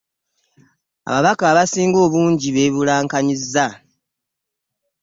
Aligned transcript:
Ababaka 1.09 1.43
abasinga 1.51 1.97
obungi 2.05 2.47
beebulankanyizza. 2.55 3.67